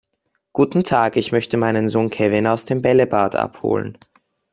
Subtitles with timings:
[0.53, 3.99] Guten Tag, ich möchte meinen Sohn Kevin aus dem Bällebad abholen.